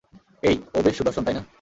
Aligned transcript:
এই, 0.43 0.55
ও 0.73 0.77
বেশ 0.81 0.95
সুদর্শন, 0.97 1.23
তাই 1.23 1.35
না? 1.35 1.43